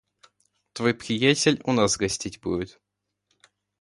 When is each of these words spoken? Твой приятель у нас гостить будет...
Твой 0.73 0.95
приятель 0.95 1.61
у 1.63 1.73
нас 1.73 1.95
гостить 1.95 2.41
будет... 2.41 2.81